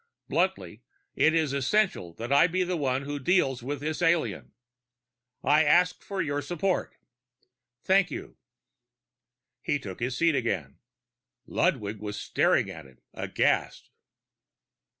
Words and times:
Bluntly, 0.27 0.81
it 1.13 1.35
is 1.35 1.53
essential 1.53 2.11
that 2.15 2.33
I 2.33 2.47
be 2.47 2.63
the 2.63 2.75
one 2.75 3.03
who 3.03 3.19
deals 3.19 3.61
with 3.61 3.81
this 3.81 4.01
alien. 4.01 4.53
I 5.43 5.63
ask 5.63 6.01
for 6.01 6.23
your 6.23 6.41
support. 6.41 6.95
Thank 7.83 8.09
you." 8.09 8.37
He 9.61 9.77
took 9.77 9.99
his 9.99 10.17
seat 10.17 10.33
again. 10.33 10.79
Ludwig 11.45 11.99
was 11.99 12.19
staring 12.19 12.67
at 12.67 12.87
him, 12.87 12.97
aghast. 13.13 13.91